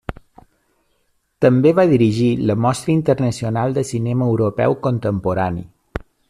També 1.45 1.73
va 1.79 1.85
dirigir 1.91 2.29
la 2.51 2.55
Mostra 2.63 2.95
Internacional 2.95 3.77
de 3.77 3.85
Cinema 3.91 4.31
Europeu 4.33 4.79
Contemporani. 4.89 5.65